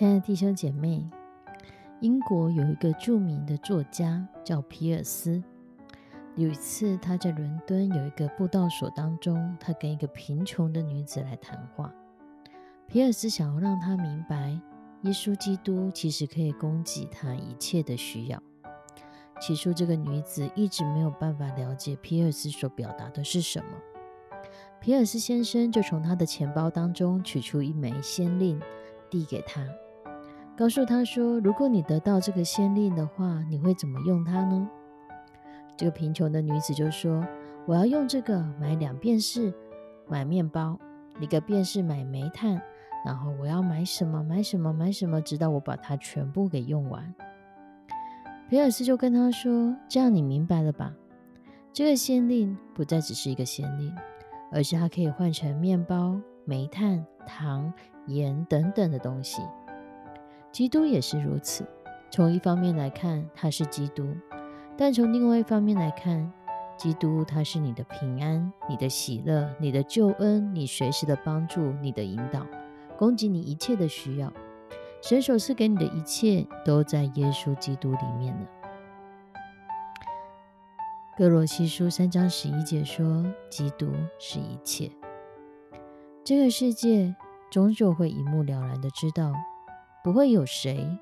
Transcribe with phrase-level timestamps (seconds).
[0.00, 1.06] 亲爱的弟兄姐妹，
[2.00, 5.44] 英国有一个著名的作家叫皮尔斯。
[6.36, 11.92] 有一次，他在伦敦有一个布道所当中，他跟一个贫穷的女子来谈话。
[12.86, 14.58] 皮尔斯想要让她明白，
[15.02, 18.42] 耶稣基督其实可以供给他一切的需要。
[19.38, 23.72] 起初，这个女子一直没有办法了解皮尔斯所表达的是什么。
[24.80, 28.58] 皮尔斯先生就从他的钱包当中取出一枚先令，
[29.10, 29.62] 递给他。
[30.60, 34.68] 告诉他说：“如果你得到这个先令的话，你会怎么用它呢？”
[35.74, 37.26] 这个贫穷的女子就说
[37.64, 39.54] ：“我要用这个买两便士，
[40.06, 40.78] 买面包；
[41.18, 42.60] 一个便士买煤炭。
[43.06, 44.22] 然后我要买什么？
[44.22, 44.70] 买什么？
[44.70, 45.18] 买什么？
[45.22, 47.14] 直到我把它全部给用完。”
[48.50, 50.92] 皮尔斯就跟他说：“这样你明白了吧？
[51.72, 53.96] 这个先令不再只是一个先令，
[54.52, 57.72] 而是它可以换成面包、煤炭、糖、
[58.08, 59.40] 盐等等的东西。”
[60.52, 61.64] 基督也是如此。
[62.10, 64.04] 从一方面来看，他是基督；
[64.76, 66.32] 但从另外一方面来看，
[66.76, 72.44] 基督他是你的平安、你的喜乐、你的救恩、你随时的帮助、你的引导，
[72.98, 74.32] 供给你一切的需要。
[75.00, 78.46] 神所赐给你的一切，都在耶稣基督里面了。
[81.16, 84.90] 哥罗西书三章十一节说：“基督是一切。”
[86.24, 87.14] 这个世界
[87.50, 89.32] 终究会一目了然的知道。
[90.02, 90.98] 不会有谁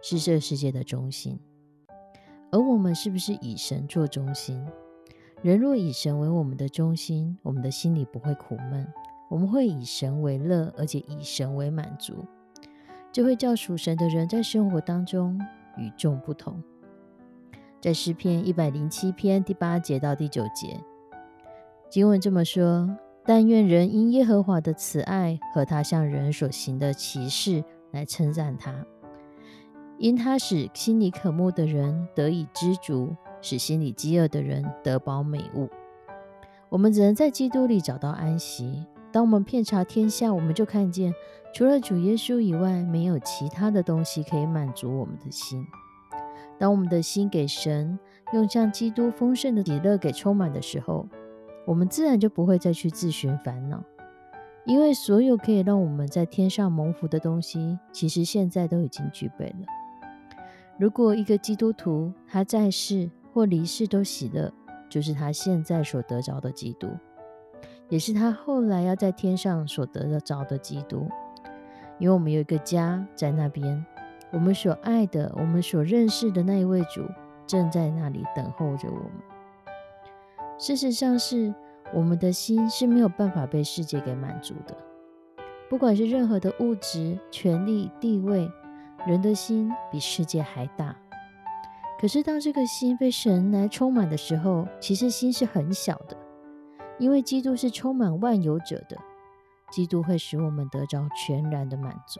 [0.00, 1.38] 是这世界的中心，
[2.50, 4.66] 而我们是不是以神做中心？
[5.42, 8.86] 人若以神为我们的中心，我们的心里不会苦闷，
[9.28, 12.24] 我们会以神为乐，而且以神为满足，
[13.12, 15.38] 就会叫属神的人在生活当中
[15.76, 16.62] 与众不同。
[17.82, 20.80] 在诗篇一百零七篇第八节到第九节，
[21.90, 22.88] 经文这么说：
[23.24, 27.64] 但愿人因耶和华的慈爱和他向人所行的奇事。
[27.94, 28.74] 来称赞他，
[29.98, 35.68] 因他使心里渴慕的人得以知足，使心里饥饿的人得饱美物。
[36.68, 38.84] 我们只能在基督里找到安息。
[39.12, 41.14] 当我们遍查天下，我们就看见，
[41.54, 45.64] 除了主耶稣以外，没有其他的东西可以满足我们的心。
[46.58, 47.96] 当我们的心给神
[48.32, 51.06] 用像基督丰盛的喜乐给充满的时候，
[51.64, 53.82] 我们自然就不会再去自寻烦恼。
[54.64, 59.66] 因为所有可以让我们在天上蒙福的东西，其实现在都已经具备了。
[60.78, 64.50] 如果一个基督徒他在世或离世都喜乐，
[64.88, 66.88] 就是他现在所得着的基督，
[67.90, 71.06] 也是他后来要在天上所得着的基督。
[71.98, 73.84] 因为我们有一个家在那边，
[74.32, 77.04] 我们所爱的、我们所认识的那一位主
[77.46, 79.12] 正在那里等候着我们。
[80.58, 81.54] 事实上是。
[81.92, 84.74] 我们的心是没有办法被世界给满足的，
[85.68, 88.50] 不管是任何的物质、权力、地位，
[89.06, 90.96] 人的心比世界还大。
[92.00, 96.16] 可是当这个心被神来充满的时候，其实心是很小的，
[96.98, 98.96] 因为基督是充满万有者的，
[99.70, 102.18] 基督会使我们得着全然的满足。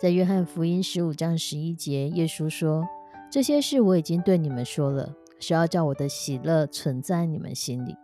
[0.00, 2.86] 在约翰福音十五章十一节，耶稣说
[3.28, 5.14] ：“这些事我已经对你们说了，
[5.44, 7.96] 是要叫我的喜乐存在你们心里。”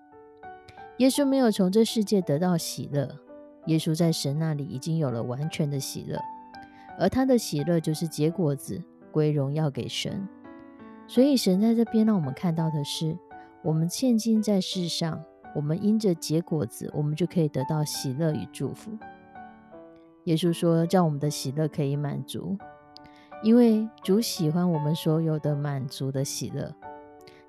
[0.99, 3.09] 耶稣没有从这世界得到喜乐，
[3.67, 6.21] 耶稣在神那里已经有了完全的喜乐，
[6.99, 10.29] 而他的喜乐就是结果子归荣耀给神。
[11.09, 13.17] 所以神在这边让我们看到的是，
[13.63, 18.91] 我们现今在世上，我们因着结果子，我们就可以得到喜乐与祝福。
[20.25, 22.59] 耶稣说，叫我们的喜乐可以满足，
[23.43, 26.71] 因为主喜欢我们所有的满足的喜乐。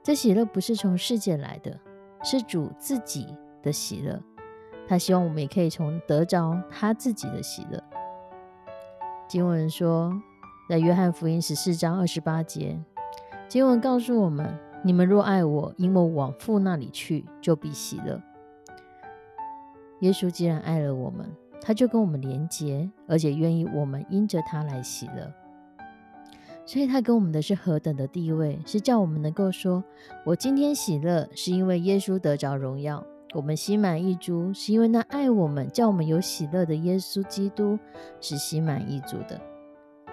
[0.04, 1.80] 这喜乐不是从世界来的。
[2.24, 4.22] 是主自己的喜乐，
[4.88, 7.84] 他希望我们也可以从得着他自己的喜乐。
[9.28, 10.14] 经文说，
[10.70, 12.80] 在约翰福音十四章二十八节，
[13.48, 18.22] 经文告诉我们：你们若爱我，因我往父那里去，就必喜乐。
[20.02, 21.28] 耶稣既然爱了我们，
[21.60, 25.34] 他就跟我们连结，而且愿意我们因着他来喜乐。
[26.72, 29.84] 所以他给我们的是何等的地位，是叫我们能够说：
[30.24, 33.04] 我今天喜乐，是因为耶稣得着荣耀；
[33.34, 37.78] 我们心满意足，是因为那爱我们、叫我们有喜乐的耶稣基督
[38.22, 39.38] 是心满意足的。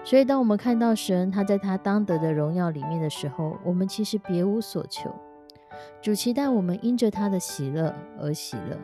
[0.03, 5.09] 所以，当我们看到神他在他当得的荣耀里面的时候，我们其实别无所求。
[6.01, 8.77] 主期待我们因着他的喜乐而喜乐，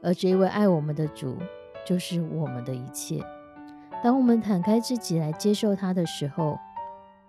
[0.00, 1.38] 而这一位爱我们的主
[1.84, 3.20] 就是我们的一切。
[4.00, 6.56] 当我们坦开自己来接受他的时候，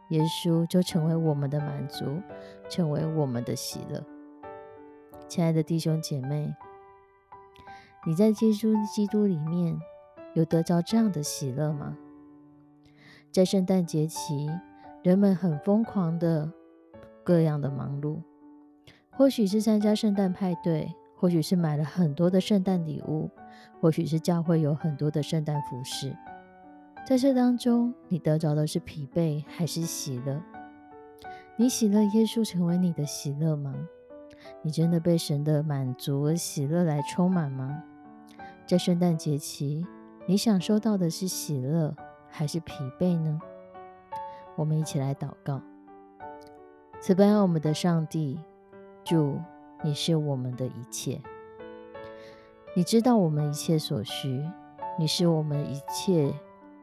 [0.10, 2.22] 耶稣就成为我们的满足，
[2.70, 4.04] 成为我们的喜乐。
[5.28, 6.54] 亲爱的弟兄姐妹，
[8.06, 9.80] 你在耶稣基督里面
[10.36, 11.98] 有得着这样的喜乐吗？
[13.32, 14.48] 在圣诞节期，
[15.04, 16.52] 人们很疯狂的
[17.24, 18.22] 各样的忙碌，
[19.12, 23.30] 或许是参加圣诞派对，或许是买了很多的圣诞礼物，
[23.82, 26.16] 或许是教会有很多的圣诞服饰。
[27.06, 30.42] 在这当中，你得着的是疲惫还是喜乐？
[31.56, 33.76] 你喜乐耶稣成为你的喜乐吗？
[34.64, 37.84] 你真的被神的满足和喜乐来充满吗？
[38.66, 39.86] 在圣诞节期，
[40.26, 41.96] 你享受到的是喜乐
[42.28, 43.40] 还是疲惫呢？
[44.56, 45.62] 我们一起来祷告：
[47.00, 48.40] 慈悲爱我们的上帝，
[49.04, 49.40] 主，
[49.84, 51.22] 你是我们的一切，
[52.76, 54.44] 你知道我们一切所需，
[54.98, 56.34] 你是我们一切。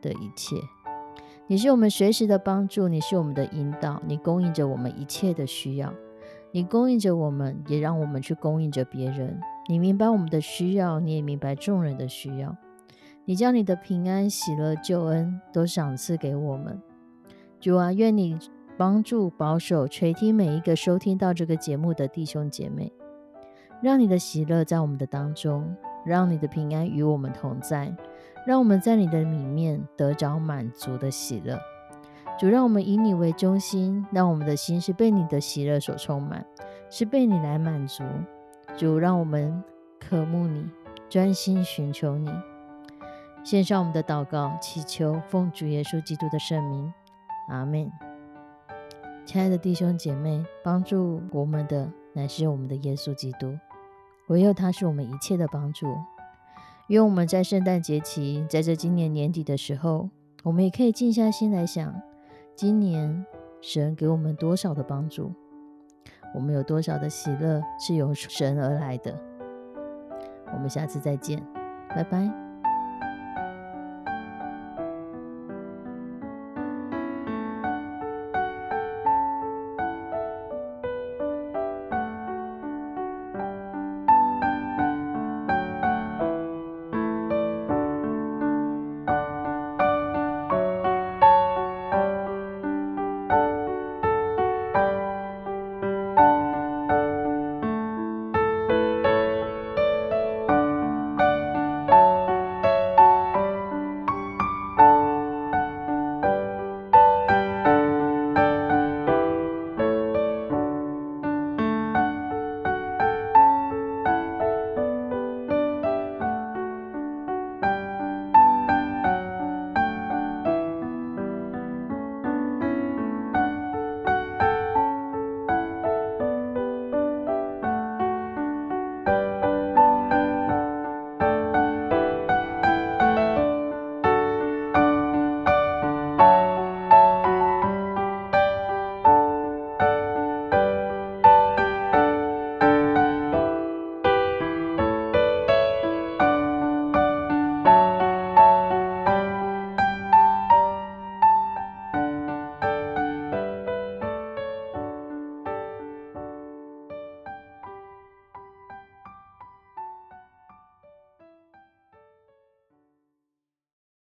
[0.03, 0.57] 的一切，
[1.47, 5.95] 你是我们随时的帮助，你是我们的引导，你供应着我们一切的需要，
[6.51, 9.41] 你供应着我们，也让我们去供应着别人。
[9.69, 12.55] 你明白我们的需要，你也明白众人的需要。
[13.25, 16.83] 你将你的平安、喜乐、救恩都赏赐给我们。
[17.61, 18.37] 主啊，愿你
[18.77, 22.93] 帮助、保守、垂听每一个收听到这个节目的弟兄姐妹，
[23.81, 27.95] 让你的喜乐在我们的当中，让你的平安与我们同在。
[28.47, 31.59] 让我们在你的里面得着满足的喜乐，
[32.39, 36.45] 主，让我们以你为中心，让我们的心是被你的喜乐所充满，
[36.91, 38.03] 是被你来满足。
[38.77, 39.63] 主，让我们
[40.01, 40.69] 渴慕你，
[41.09, 42.33] 专心寻求你。
[43.45, 46.93] 献上我们的祷告，祈求奉主耶稣基督的圣名，
[47.49, 47.91] 阿门。
[49.25, 53.57] 亲爱的弟兄姐妹，帮助我们的乃是我们的耶稣基督，
[54.29, 55.87] 唯有他是我们一切的帮助。
[56.93, 60.11] 愿我们在圣诞节期，在这今年年底的时候，
[60.43, 62.03] 我们也可以静下心来想，
[62.55, 63.25] 今年
[63.63, 65.33] 神给我们多少的帮助，
[66.35, 69.19] 我们有多少的喜乐是由神而来的。
[70.53, 71.43] 我们下次再见，
[71.89, 72.52] 拜拜。